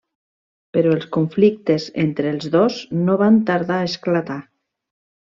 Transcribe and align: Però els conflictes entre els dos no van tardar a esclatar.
Però 0.77 0.93
els 0.99 1.03
conflictes 1.17 1.85
entre 2.05 2.31
els 2.37 2.47
dos 2.55 2.79
no 3.03 3.19
van 3.23 3.39
tardar 3.51 3.79
a 3.83 3.91
esclatar. 3.91 4.39